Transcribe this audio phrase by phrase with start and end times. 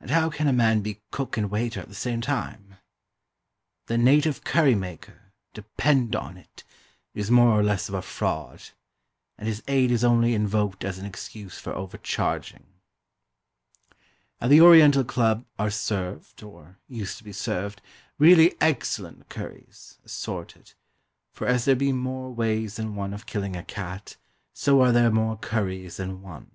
[0.00, 2.76] And how can a man be cook and waiter at the same time?
[3.86, 6.62] The "native curry maker," depend on it,
[7.12, 8.70] is more or less of a fraud;
[9.36, 12.66] and his aid is only invoked as an excuse for overcharging.
[14.40, 17.82] At the Oriental Club are served, or used to be served,
[18.16, 20.74] really excellent curries, assorted;
[21.32, 24.16] for as there be more ways than one of killing a cat,
[24.54, 26.48] so are there more curries than one.